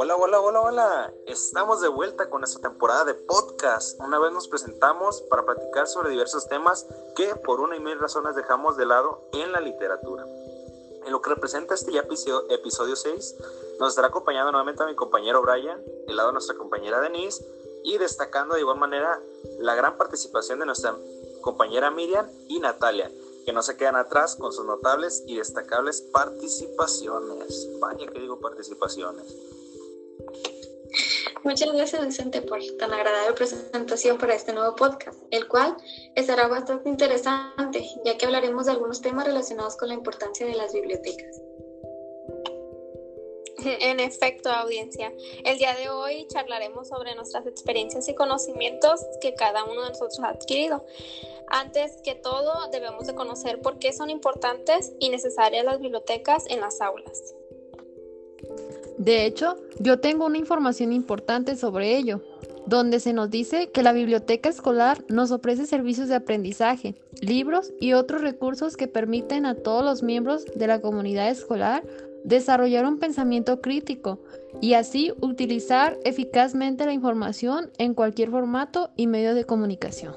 Hola, 0.00 0.14
hola, 0.14 0.40
hola, 0.40 0.60
hola. 0.60 1.14
Estamos 1.26 1.80
de 1.80 1.88
vuelta 1.88 2.30
con 2.30 2.42
nuestra 2.42 2.62
temporada 2.62 3.04
de 3.04 3.14
podcast. 3.14 3.98
Una 3.98 4.20
vez 4.20 4.30
nos 4.30 4.46
presentamos 4.46 5.22
para 5.22 5.44
platicar 5.44 5.88
sobre 5.88 6.10
diversos 6.10 6.46
temas 6.46 6.86
que 7.16 7.34
por 7.34 7.58
una 7.58 7.74
y 7.74 7.80
mil 7.80 7.98
razones 7.98 8.36
dejamos 8.36 8.76
de 8.76 8.86
lado 8.86 9.28
en 9.32 9.50
la 9.50 9.60
literatura. 9.60 10.24
En 11.04 11.10
lo 11.10 11.20
que 11.20 11.30
representa 11.30 11.74
este 11.74 11.90
ya 11.90 12.02
episodio, 12.02 12.94
6, 12.94 13.36
nos 13.80 13.88
estará 13.88 14.06
acompañando 14.06 14.52
nuevamente 14.52 14.84
a 14.84 14.86
mi 14.86 14.94
compañero 14.94 15.42
Brian, 15.42 15.82
el 16.06 16.16
lado 16.16 16.28
de 16.28 16.34
nuestra 16.34 16.56
compañera 16.56 17.00
Denise 17.00 17.44
y 17.82 17.98
destacando 17.98 18.54
de 18.54 18.60
igual 18.60 18.78
manera 18.78 19.20
la 19.58 19.74
gran 19.74 19.98
participación 19.98 20.60
de 20.60 20.66
nuestra 20.66 20.94
compañera 21.40 21.90
Miriam 21.90 22.30
y 22.46 22.60
Natalia, 22.60 23.10
que 23.44 23.52
no 23.52 23.64
se 23.64 23.76
quedan 23.76 23.96
atrás 23.96 24.36
con 24.36 24.52
sus 24.52 24.64
notables 24.64 25.24
y 25.26 25.38
destacables 25.38 26.02
participaciones. 26.02 27.68
Vaya 27.80 28.06
que 28.06 28.20
digo 28.20 28.38
participaciones. 28.38 29.47
Muchas 31.44 31.72
gracias 31.72 32.04
Vicente 32.04 32.42
por 32.42 32.60
tan 32.78 32.92
agradable 32.92 33.32
presentación 33.34 34.18
para 34.18 34.34
este 34.34 34.52
nuevo 34.52 34.74
podcast, 34.74 35.18
el 35.30 35.46
cual 35.46 35.76
estará 36.14 36.48
bastante 36.48 36.88
interesante, 36.88 37.86
ya 38.04 38.18
que 38.18 38.26
hablaremos 38.26 38.66
de 38.66 38.72
algunos 38.72 39.00
temas 39.00 39.26
relacionados 39.26 39.76
con 39.76 39.88
la 39.88 39.94
importancia 39.94 40.46
de 40.46 40.54
las 40.54 40.72
bibliotecas. 40.72 41.40
En 43.80 43.98
efecto, 43.98 44.50
audiencia, 44.50 45.12
el 45.44 45.58
día 45.58 45.74
de 45.74 45.88
hoy 45.90 46.26
charlaremos 46.28 46.88
sobre 46.88 47.14
nuestras 47.14 47.46
experiencias 47.46 48.08
y 48.08 48.14
conocimientos 48.14 49.04
que 49.20 49.34
cada 49.34 49.64
uno 49.64 49.82
de 49.82 49.88
nosotros 49.88 50.20
ha 50.20 50.28
adquirido. 50.28 50.84
Antes 51.48 52.00
que 52.02 52.14
todo, 52.14 52.68
debemos 52.70 53.06
de 53.06 53.14
conocer 53.14 53.60
por 53.60 53.78
qué 53.78 53.92
son 53.92 54.10
importantes 54.10 54.92
y 54.98 55.08
necesarias 55.08 55.64
las 55.64 55.80
bibliotecas 55.80 56.44
en 56.48 56.60
las 56.60 56.80
aulas. 56.80 57.34
De 58.98 59.24
hecho, 59.24 59.56
yo 59.78 60.00
tengo 60.00 60.26
una 60.26 60.38
información 60.38 60.92
importante 60.92 61.56
sobre 61.56 61.96
ello, 61.96 62.20
donde 62.66 63.00
se 63.00 63.12
nos 63.12 63.30
dice 63.30 63.70
que 63.70 63.82
la 63.82 63.92
biblioteca 63.92 64.48
escolar 64.48 65.04
nos 65.08 65.30
ofrece 65.30 65.66
servicios 65.66 66.08
de 66.08 66.16
aprendizaje, 66.16 66.96
libros 67.20 67.72
y 67.80 67.94
otros 67.94 68.20
recursos 68.20 68.76
que 68.76 68.88
permiten 68.88 69.46
a 69.46 69.54
todos 69.54 69.84
los 69.84 70.02
miembros 70.02 70.44
de 70.54 70.66
la 70.66 70.80
comunidad 70.80 71.30
escolar 71.30 71.84
desarrollar 72.24 72.84
un 72.84 72.98
pensamiento 72.98 73.60
crítico 73.60 74.18
y 74.60 74.74
así 74.74 75.12
utilizar 75.20 75.98
eficazmente 76.04 76.84
la 76.84 76.92
información 76.92 77.70
en 77.78 77.94
cualquier 77.94 78.30
formato 78.30 78.90
y 78.96 79.06
medio 79.06 79.34
de 79.34 79.44
comunicación. 79.44 80.14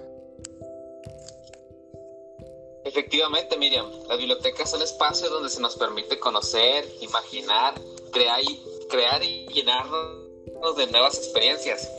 Efectivamente, 2.83 3.57
Miriam, 3.57 3.85
las 4.09 4.17
bibliotecas 4.17 4.71
son 4.71 4.81
espacios 4.81 5.29
donde 5.29 5.49
se 5.49 5.61
nos 5.61 5.77
permite 5.77 6.19
conocer, 6.19 6.85
imaginar, 6.99 7.75
crear 8.11 8.41
y 8.43 8.59
crear 8.91 9.23
y 9.23 9.47
llenarnos 9.47 10.75
de 10.77 10.87
nuevas 10.87 11.17
experiencias. 11.17 11.89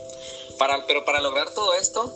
Para, 0.57 0.85
pero 0.85 1.03
para 1.03 1.19
lograr 1.19 1.53
todo 1.53 1.73
esto, 1.73 2.13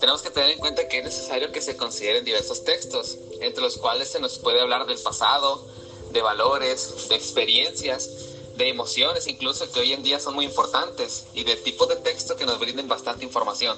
tenemos 0.00 0.22
que 0.22 0.30
tener 0.30 0.50
en 0.50 0.58
cuenta 0.58 0.88
que 0.88 0.98
es 0.98 1.04
necesario 1.04 1.52
que 1.52 1.60
se 1.60 1.76
consideren 1.76 2.24
diversos 2.24 2.64
textos, 2.64 3.18
entre 3.40 3.62
los 3.62 3.76
cuales 3.76 4.08
se 4.08 4.20
nos 4.20 4.38
puede 4.38 4.60
hablar 4.60 4.86
del 4.86 4.98
pasado, 4.98 5.66
de 6.12 6.22
valores, 6.22 7.08
de 7.08 7.16
experiencias, 7.16 8.08
de 8.56 8.68
emociones 8.68 9.26
incluso 9.26 9.70
que 9.72 9.80
hoy 9.80 9.92
en 9.92 10.02
día 10.02 10.20
son 10.20 10.34
muy 10.34 10.44
importantes 10.44 11.26
y 11.34 11.44
de 11.44 11.56
tipos 11.56 11.88
de 11.88 11.96
texto 11.96 12.36
que 12.36 12.46
nos 12.46 12.58
brinden 12.58 12.86
bastante 12.86 13.24
información. 13.24 13.76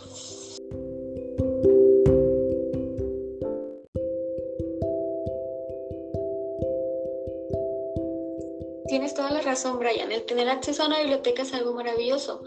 Tienes 8.89 9.15
toda 9.15 9.31
la 9.31 9.41
razón, 9.41 9.79
Brian. 9.79 10.12
El 10.12 10.25
tener 10.25 10.48
acceso 10.48 10.83
a 10.83 10.87
una 10.87 10.98
biblioteca 10.98 11.42
es 11.42 11.53
algo 11.55 11.73
maravilloso. 11.75 12.42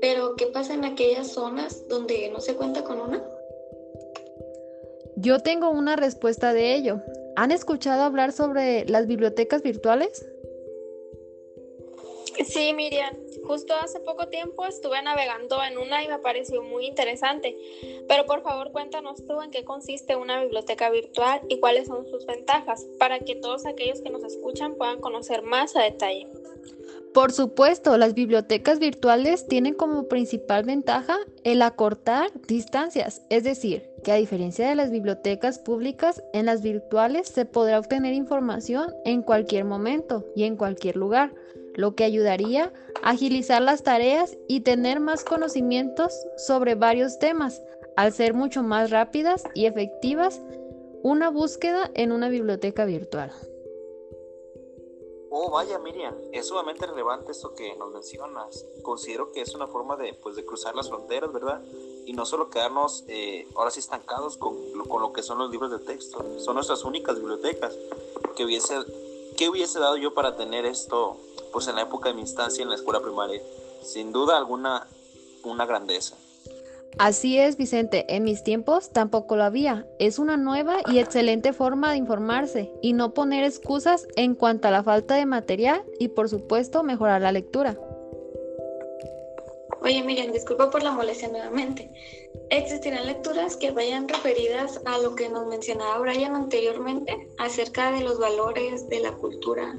Pero, 0.00 0.36
¿qué 0.36 0.46
pasa 0.46 0.74
en 0.74 0.84
aquellas 0.84 1.28
zonas 1.28 1.86
donde 1.88 2.30
no 2.30 2.40
se 2.40 2.54
cuenta 2.54 2.84
con 2.84 3.00
una? 3.00 3.22
Yo 5.16 5.40
tengo 5.40 5.70
una 5.70 5.96
respuesta 5.96 6.52
de 6.54 6.74
ello. 6.74 7.02
¿Han 7.36 7.50
escuchado 7.50 8.02
hablar 8.02 8.32
sobre 8.32 8.86
las 8.86 9.06
bibliotecas 9.06 9.62
virtuales? 9.62 10.26
Sí, 12.46 12.72
Miriam. 12.74 13.14
Justo 13.44 13.74
hace 13.74 14.00
poco 14.00 14.28
tiempo 14.28 14.64
estuve 14.66 15.02
navegando 15.02 15.62
en 15.62 15.78
una 15.78 16.02
y 16.04 16.08
me 16.08 16.18
pareció 16.18 16.62
muy 16.62 16.86
interesante. 16.86 17.56
Pero 18.08 18.26
por 18.26 18.42
favor 18.42 18.72
cuéntanos 18.72 19.24
tú 19.26 19.40
en 19.40 19.50
qué 19.50 19.64
consiste 19.64 20.16
una 20.16 20.42
biblioteca 20.42 20.90
virtual 20.90 21.40
y 21.48 21.58
cuáles 21.60 21.88
son 21.88 22.06
sus 22.06 22.26
ventajas 22.26 22.86
para 22.98 23.20
que 23.20 23.36
todos 23.36 23.66
aquellos 23.66 24.00
que 24.00 24.10
nos 24.10 24.24
escuchan 24.24 24.74
puedan 24.74 25.00
conocer 25.00 25.42
más 25.42 25.76
a 25.76 25.82
detalle. 25.82 26.26
Por 27.12 27.32
supuesto, 27.32 27.96
las 27.98 28.14
bibliotecas 28.14 28.78
virtuales 28.78 29.48
tienen 29.48 29.74
como 29.74 30.06
principal 30.06 30.64
ventaja 30.64 31.18
el 31.42 31.60
acortar 31.62 32.30
distancias, 32.46 33.22
es 33.30 33.42
decir, 33.42 33.90
que 34.04 34.12
a 34.12 34.16
diferencia 34.16 34.68
de 34.68 34.76
las 34.76 34.92
bibliotecas 34.92 35.58
públicas, 35.58 36.22
en 36.32 36.46
las 36.46 36.62
virtuales 36.62 37.26
se 37.26 37.46
podrá 37.46 37.80
obtener 37.80 38.14
información 38.14 38.94
en 39.04 39.22
cualquier 39.22 39.64
momento 39.64 40.24
y 40.36 40.44
en 40.44 40.56
cualquier 40.56 40.96
lugar 40.96 41.34
lo 41.74 41.94
que 41.94 42.04
ayudaría 42.04 42.72
a 43.02 43.10
agilizar 43.10 43.62
las 43.62 43.82
tareas 43.82 44.36
y 44.48 44.60
tener 44.60 45.00
más 45.00 45.24
conocimientos 45.24 46.12
sobre 46.36 46.74
varios 46.74 47.18
temas, 47.18 47.62
al 47.96 48.12
ser 48.12 48.34
mucho 48.34 48.62
más 48.62 48.90
rápidas 48.90 49.44
y 49.54 49.66
efectivas 49.66 50.40
una 51.02 51.30
búsqueda 51.30 51.90
en 51.94 52.12
una 52.12 52.28
biblioteca 52.28 52.84
virtual. 52.84 53.32
Oh, 55.32 55.48
vaya 55.48 55.78
Miriam, 55.78 56.14
es 56.32 56.48
sumamente 56.48 56.84
relevante 56.86 57.30
esto 57.30 57.54
que 57.54 57.76
nos 57.76 57.92
mencionas. 57.92 58.66
Considero 58.82 59.30
que 59.30 59.40
es 59.40 59.54
una 59.54 59.68
forma 59.68 59.96
de, 59.96 60.12
pues, 60.14 60.34
de 60.34 60.44
cruzar 60.44 60.74
las 60.74 60.88
fronteras, 60.88 61.32
¿verdad? 61.32 61.62
Y 62.04 62.12
no 62.14 62.26
solo 62.26 62.50
quedarnos 62.50 63.04
eh, 63.06 63.46
ahora 63.54 63.70
sí 63.70 63.78
estancados 63.78 64.36
con, 64.36 64.56
con 64.88 65.00
lo 65.00 65.12
que 65.12 65.22
son 65.22 65.38
los 65.38 65.52
libros 65.52 65.70
de 65.70 65.78
texto. 65.78 66.40
Son 66.40 66.54
nuestras 66.56 66.84
únicas 66.84 67.16
bibliotecas. 67.16 67.78
Que 68.34 68.44
hubiese, 68.44 68.74
¿Qué 69.36 69.48
hubiese 69.48 69.78
dado 69.78 69.96
yo 69.96 70.14
para 70.14 70.36
tener 70.36 70.66
esto 70.66 71.16
pues 71.52 71.68
en 71.68 71.76
la 71.76 71.82
época 71.82 72.08
de 72.08 72.14
mi 72.14 72.22
instancia 72.22 72.62
en 72.62 72.68
la 72.68 72.76
escuela 72.76 73.00
primaria, 73.00 73.42
sin 73.82 74.12
duda 74.12 74.36
alguna 74.36 74.86
una 75.44 75.66
grandeza. 75.66 76.16
Así 76.98 77.38
es, 77.38 77.56
Vicente, 77.56 78.04
en 78.14 78.24
mis 78.24 78.42
tiempos 78.42 78.90
tampoco 78.90 79.36
lo 79.36 79.44
había. 79.44 79.86
Es 79.98 80.18
una 80.18 80.36
nueva 80.36 80.78
y 80.90 80.98
excelente 80.98 81.52
forma 81.52 81.92
de 81.92 81.98
informarse 81.98 82.72
y 82.82 82.92
no 82.92 83.14
poner 83.14 83.44
excusas 83.44 84.06
en 84.16 84.34
cuanto 84.34 84.68
a 84.68 84.70
la 84.70 84.82
falta 84.82 85.14
de 85.14 85.24
material 85.24 85.84
y 85.98 86.08
por 86.08 86.28
supuesto 86.28 86.82
mejorar 86.82 87.22
la 87.22 87.32
lectura. 87.32 87.78
Oye, 89.82 90.02
Miriam, 90.02 90.32
disculpa 90.32 90.70
por 90.70 90.82
la 90.82 90.90
molestia 90.90 91.28
nuevamente. 91.28 91.90
¿Existirán 92.50 93.06
lecturas 93.06 93.56
que 93.56 93.70
vayan 93.70 94.08
referidas 94.08 94.80
a 94.84 94.98
lo 94.98 95.14
que 95.14 95.28
nos 95.30 95.46
mencionaba 95.46 95.98
Brian 96.00 96.34
anteriormente 96.34 97.28
acerca 97.38 97.92
de 97.92 98.02
los 98.02 98.18
valores 98.18 98.88
de 98.88 99.00
la 99.00 99.12
cultura 99.12 99.74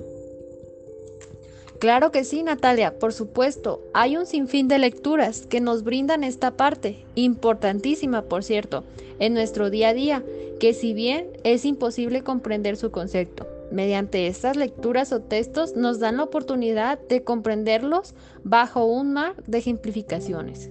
Claro 1.82 2.12
que 2.12 2.24
sí, 2.24 2.44
Natalia, 2.44 3.00
por 3.00 3.12
supuesto. 3.12 3.82
Hay 3.96 4.16
un 4.16 4.28
sinfín 4.28 4.68
de 4.68 4.78
lecturas 4.78 5.48
que 5.48 5.62
nos 5.62 5.84
brindan 5.84 6.24
esta 6.24 6.52
parte, 6.52 7.04
importantísima, 7.16 8.22
por 8.22 8.44
cierto, 8.44 8.84
en 9.18 9.34
nuestro 9.34 9.72
día 9.72 9.90
a 9.90 9.94
día, 9.96 10.24
que 10.60 10.76
si 10.76 10.94
bien 10.94 11.32
es 11.44 11.66
imposible 11.66 12.22
comprender 12.22 12.78
su 12.78 12.92
concepto, 12.92 13.48
mediante 13.72 14.28
estas 14.28 14.58
lecturas 14.58 15.12
o 15.12 15.22
textos 15.22 15.76
nos 15.76 16.00
dan 16.00 16.18
la 16.18 16.24
oportunidad 16.26 17.00
de 17.00 17.24
comprenderlos 17.24 18.14
bajo 18.44 18.86
un 18.86 19.14
mar 19.14 19.34
de 19.48 19.58
ejemplificaciones. 19.58 20.70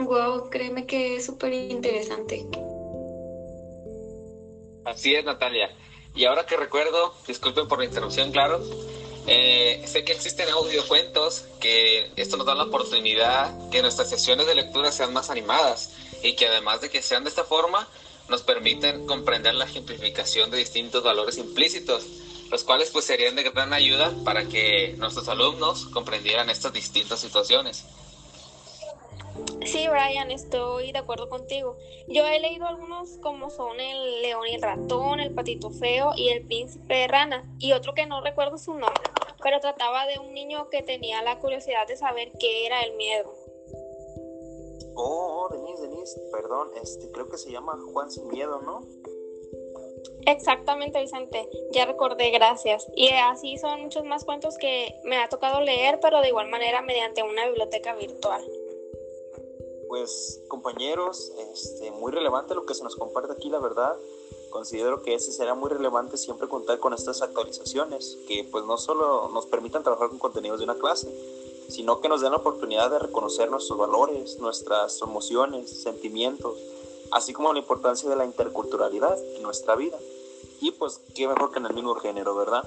Wow, 0.00 0.50
créeme 0.50 0.86
que 0.86 1.18
es 1.18 1.26
súper 1.26 1.52
interesante. 1.52 2.44
Así 4.84 5.14
es, 5.14 5.24
Natalia. 5.24 5.68
Y 6.14 6.24
ahora 6.26 6.44
que 6.46 6.56
recuerdo, 6.56 7.14
disculpen 7.26 7.68
por 7.68 7.78
la 7.78 7.86
interrupción, 7.86 8.32
claro, 8.32 8.60
eh, 9.26 9.82
sé 9.86 10.04
que 10.04 10.12
existen 10.12 10.48
audiocuentos 10.50 11.44
que 11.60 12.10
esto 12.16 12.36
nos 12.36 12.46
da 12.46 12.54
la 12.54 12.64
oportunidad 12.64 13.70
que 13.70 13.80
nuestras 13.80 14.10
sesiones 14.10 14.46
de 14.46 14.54
lectura 14.54 14.90
sean 14.92 15.12
más 15.12 15.30
animadas 15.30 15.90
y 16.22 16.34
que 16.34 16.48
además 16.48 16.80
de 16.80 16.90
que 16.90 17.02
sean 17.02 17.24
de 17.24 17.30
esta 17.30 17.44
forma, 17.44 17.88
nos 18.28 18.42
permiten 18.42 19.06
comprender 19.06 19.54
la 19.54 19.64
ejemplificación 19.64 20.50
de 20.50 20.58
distintos 20.58 21.02
valores 21.02 21.38
implícitos, 21.38 22.04
los 22.50 22.64
cuales 22.64 22.90
pues 22.90 23.04
serían 23.04 23.34
de 23.36 23.42
gran 23.44 23.72
ayuda 23.72 24.12
para 24.24 24.44
que 24.44 24.94
nuestros 24.98 25.28
alumnos 25.28 25.86
comprendieran 25.86 26.50
estas 26.50 26.72
distintas 26.72 27.20
situaciones. 27.20 27.84
Sí, 29.64 29.86
Brian, 29.88 30.30
estoy 30.30 30.92
de 30.92 30.98
acuerdo 30.98 31.28
contigo. 31.28 31.76
Yo 32.08 32.26
he 32.26 32.40
leído 32.40 32.66
algunos 32.66 33.18
como 33.18 33.48
son 33.50 33.78
el 33.78 34.22
león 34.22 34.46
y 34.48 34.54
el 34.54 34.62
ratón, 34.62 35.20
el 35.20 35.34
patito 35.34 35.70
feo 35.70 36.12
y 36.16 36.30
el 36.30 36.46
príncipe 36.46 36.94
de 36.94 37.08
rana, 37.08 37.48
y 37.58 37.72
otro 37.72 37.94
que 37.94 38.06
no 38.06 38.20
recuerdo 38.20 38.58
su 38.58 38.72
nombre, 38.72 39.02
pero 39.42 39.60
trataba 39.60 40.06
de 40.06 40.18
un 40.18 40.34
niño 40.34 40.68
que 40.68 40.82
tenía 40.82 41.22
la 41.22 41.38
curiosidad 41.38 41.86
de 41.86 41.96
saber 41.96 42.32
qué 42.38 42.66
era 42.66 42.82
el 42.82 42.96
miedo. 42.96 43.32
Oh, 44.94 45.48
oh 45.48 45.54
Denise, 45.54 45.82
Denise, 45.82 46.20
perdón, 46.32 46.70
este, 46.82 47.10
creo 47.12 47.28
que 47.28 47.38
se 47.38 47.50
llama 47.50 47.78
Juan 47.92 48.10
sin 48.10 48.28
miedo, 48.28 48.60
¿no? 48.62 48.80
Exactamente, 50.26 51.00
Vicente. 51.00 51.48
Ya 51.72 51.84
recordé, 51.84 52.30
gracias. 52.30 52.86
Y 52.94 53.08
así 53.10 53.58
son 53.58 53.82
muchos 53.82 54.04
más 54.04 54.24
cuentos 54.24 54.56
que 54.58 54.94
me 55.04 55.16
ha 55.18 55.28
tocado 55.28 55.60
leer, 55.60 55.98
pero 56.00 56.20
de 56.20 56.28
igual 56.28 56.48
manera 56.48 56.82
mediante 56.82 57.22
una 57.22 57.46
biblioteca 57.46 57.94
virtual. 57.94 58.42
Pues 59.92 60.40
compañeros, 60.48 61.32
este, 61.52 61.90
muy 61.90 62.12
relevante 62.12 62.54
lo 62.54 62.64
que 62.64 62.72
se 62.72 62.82
nos 62.82 62.96
comparte 62.96 63.34
aquí, 63.34 63.50
la 63.50 63.58
verdad. 63.58 63.94
Considero 64.48 65.02
que 65.02 65.12
ese 65.12 65.32
será 65.32 65.52
muy 65.54 65.68
relevante 65.68 66.16
siempre 66.16 66.48
contar 66.48 66.78
con 66.78 66.94
estas 66.94 67.20
actualizaciones, 67.20 68.16
que 68.26 68.48
pues 68.50 68.64
no 68.64 68.78
solo 68.78 69.28
nos 69.34 69.44
permitan 69.44 69.82
trabajar 69.82 70.08
con 70.08 70.18
contenidos 70.18 70.60
de 70.60 70.64
una 70.64 70.76
clase, 70.76 71.14
sino 71.68 72.00
que 72.00 72.08
nos 72.08 72.22
den 72.22 72.30
la 72.30 72.38
oportunidad 72.38 72.90
de 72.90 73.00
reconocer 73.00 73.50
nuestros 73.50 73.78
valores, 73.78 74.38
nuestras 74.38 74.98
emociones, 75.02 75.82
sentimientos, 75.82 76.56
así 77.10 77.34
como 77.34 77.52
la 77.52 77.58
importancia 77.58 78.08
de 78.08 78.16
la 78.16 78.24
interculturalidad 78.24 79.22
en 79.36 79.42
nuestra 79.42 79.76
vida. 79.76 79.98
Y 80.62 80.70
pues 80.70 81.02
qué 81.14 81.28
mejor 81.28 81.52
que 81.52 81.58
en 81.58 81.66
el 81.66 81.74
mismo 81.74 81.94
género, 81.96 82.34
¿verdad? 82.34 82.66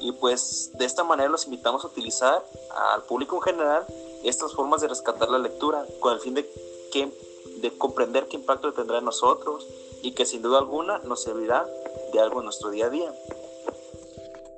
Y 0.00 0.10
pues 0.10 0.72
de 0.74 0.84
esta 0.84 1.04
manera 1.04 1.28
los 1.28 1.44
invitamos 1.44 1.84
a 1.84 1.86
utilizar 1.86 2.44
al 2.74 3.04
público 3.04 3.36
en 3.36 3.42
general 3.42 3.86
estas 4.28 4.54
formas 4.54 4.80
de 4.80 4.88
rescatar 4.88 5.28
la 5.28 5.38
lectura 5.38 5.84
con 6.00 6.12
el 6.12 6.20
fin 6.20 6.34
de, 6.34 6.48
que, 6.92 7.12
de 7.60 7.78
comprender 7.78 8.26
qué 8.26 8.36
impacto 8.36 8.72
tendrá 8.72 8.98
en 8.98 9.04
nosotros 9.04 9.66
y 10.02 10.12
que 10.12 10.26
sin 10.26 10.42
duda 10.42 10.58
alguna 10.58 10.98
nos 11.00 11.22
servirá 11.22 11.66
de 12.12 12.20
algo 12.20 12.40
en 12.40 12.44
nuestro 12.44 12.70
día 12.70 12.86
a 12.86 12.90
día. 12.90 13.12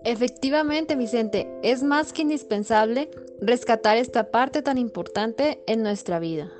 Efectivamente, 0.05 0.94
Vicente, 0.94 1.61
es 1.62 1.82
más 1.82 2.12
que 2.12 2.23
indispensable 2.23 3.11
rescatar 3.41 3.97
esta 3.97 4.31
parte 4.31 4.62
tan 4.62 4.79
importante 4.79 5.62
en 5.67 5.82
nuestra 5.82 6.19
vida. 6.19 6.50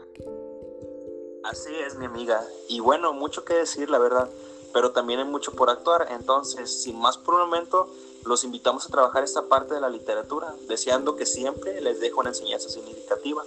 Así 1.45 1.75
es, 1.87 1.97
mi 1.97 2.05
amiga. 2.05 2.45
Y 2.69 2.81
bueno, 2.81 3.13
mucho 3.15 3.45
que 3.45 3.55
decir, 3.55 3.89
la 3.89 3.99
verdad, 3.99 4.29
pero 4.73 4.91
también 4.91 5.21
hay 5.21 5.25
mucho 5.25 5.53
por 5.53 5.71
actuar. 5.71 6.09
Entonces, 6.11 6.83
sin 6.83 6.99
más 6.99 7.17
por 7.17 7.35
un 7.35 7.41
momento, 7.41 7.89
los 8.29 8.45
invitamos 8.45 8.85
a 8.85 8.91
trabajar 8.91 9.25
esta 9.25 9.49
parte 9.49 9.75
de 9.75 9.81
la 9.81 9.89
literatura, 9.89 10.55
deseando 10.69 11.17
que 11.17 11.25
siempre 11.25 11.81
les 11.81 11.99
deje 11.99 12.15
una 12.15 12.29
enseñanza 12.29 12.69
significativa 12.69 13.43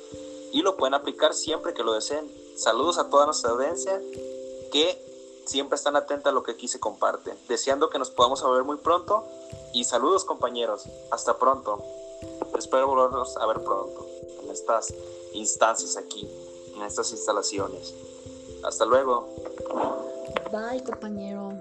y 0.51 0.63
lo 0.63 0.75
pueden 0.75 0.95
aplicar 0.95 1.35
siempre 1.35 1.75
que 1.75 1.83
lo 1.83 1.93
deseen. 1.93 2.29
Saludos 2.57 2.97
a 2.97 3.07
toda 3.07 3.25
nuestra 3.25 3.51
audiencia 3.51 4.01
que 4.71 4.99
siempre 5.45 5.75
están 5.75 5.95
atentas 5.95 6.31
a 6.31 6.33
lo 6.33 6.41
que 6.41 6.53
aquí 6.53 6.67
se 6.67 6.79
comparte. 6.79 7.35
Deseando 7.47 7.91
que 7.91 7.99
nos 7.99 8.09
podamos 8.09 8.43
ver 8.43 8.63
muy 8.63 8.77
pronto 8.77 9.23
y 9.71 9.83
saludos 9.83 10.25
compañeros. 10.25 10.85
Hasta 11.11 11.37
pronto. 11.37 11.83
Espero 12.57 12.87
volvernos 12.87 13.37
a 13.37 13.45
ver 13.45 13.63
pronto 13.63 14.07
en 14.41 14.49
estas 14.49 14.93
instancias 15.33 15.95
aquí, 15.95 16.27
en 16.75 16.81
estas 16.81 17.11
instalaciones. 17.11 17.93
Hasta 18.63 18.85
luego. 18.85 19.29
Bye 20.51 20.83
compañero. 20.83 21.53